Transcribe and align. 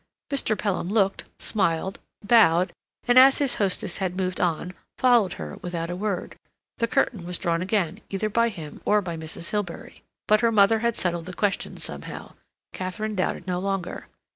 Mr. 0.31 0.57
Pelham 0.57 0.89
looked, 0.89 1.25
smiled, 1.37 1.99
bowed, 2.23 2.73
and, 3.07 3.19
as 3.19 3.37
his 3.37 3.57
hostess 3.61 3.99
had 3.99 4.17
moved 4.17 4.41
on, 4.41 4.73
followed 4.97 5.33
her 5.33 5.59
without 5.61 5.91
a 5.91 5.95
word. 5.95 6.39
The 6.79 6.87
curtain 6.87 7.23
was 7.23 7.37
drawn 7.37 7.61
again 7.61 8.01
either 8.09 8.27
by 8.27 8.49
him 8.49 8.81
or 8.83 9.03
by 9.03 9.15
Mrs. 9.15 9.51
Hilbery. 9.51 10.01
But 10.27 10.41
her 10.41 10.51
mother 10.51 10.79
had 10.79 10.95
settled 10.95 11.27
the 11.27 11.33
question 11.33 11.77
somehow. 11.77 12.33
Katharine 12.73 13.13
doubted 13.13 13.45
no 13.45 13.59
longer. 13.59 14.07